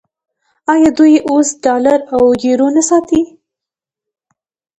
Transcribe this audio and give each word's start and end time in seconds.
آیا 0.73 0.89
دوی 0.97 1.15
اوس 1.29 1.47
ډالر 1.63 1.99
او 2.15 2.21
یورو 2.43 2.67
نه 2.77 2.83
ساتي؟ 2.89 3.21